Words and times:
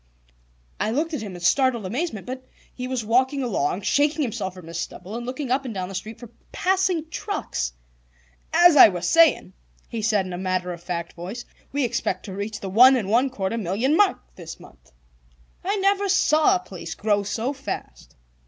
I 0.79 0.89
looked 0.89 1.13
at 1.13 1.21
him 1.21 1.35
in 1.35 1.41
startled 1.41 1.85
amazement, 1.85 2.25
but 2.25 2.47
he 2.73 2.87
was 2.87 3.05
walking 3.05 3.43
along, 3.43 3.81
shaking 3.83 4.23
himself 4.23 4.55
from 4.55 4.65
his 4.65 4.79
stumble, 4.79 5.15
and 5.15 5.27
looking 5.27 5.51
up 5.51 5.63
and 5.63 5.75
down 5.75 5.89
the 5.89 5.93
street 5.93 6.17
for 6.19 6.31
passing 6.51 7.07
trucks. 7.11 7.73
"As 8.51 8.75
I 8.75 8.87
was 8.87 9.07
saying," 9.07 9.53
he 9.89 10.01
said 10.01 10.25
in 10.25 10.33
a 10.33 10.39
matter 10.39 10.73
of 10.73 10.81
fact 10.81 11.13
voice, 11.13 11.45
"we 11.71 11.83
expect 11.83 12.25
to 12.25 12.33
reach 12.33 12.59
the 12.61 12.67
one 12.67 12.95
and 12.95 13.09
one 13.11 13.29
quarter 13.29 13.59
million 13.59 13.95
mark 13.95 14.17
this 14.35 14.59
month. 14.59 14.91
I 15.63 15.75
never 15.77 16.09
saw 16.09 16.55
a 16.55 16.59
place 16.59 16.95
grow 16.95 17.21
so 17.21 17.53
fast." 17.53 18.15